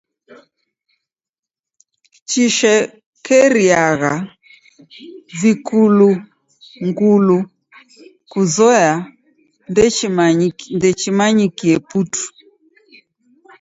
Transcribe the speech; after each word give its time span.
Chishekeriagha 2.29 4.13
vikulughulu 5.39 7.37
kuzoya 8.31 8.93
ndechimanyikie 10.81 11.75
putu. 11.89 12.23